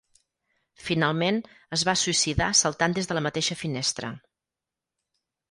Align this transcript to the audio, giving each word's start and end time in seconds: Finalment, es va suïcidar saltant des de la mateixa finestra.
Finalment, 0.85 1.37
es 1.77 1.83
va 1.89 1.95
suïcidar 2.05 2.47
saltant 2.61 2.97
des 2.97 3.11
de 3.13 3.19
la 3.19 3.25
mateixa 3.27 3.59
finestra. 3.61 4.13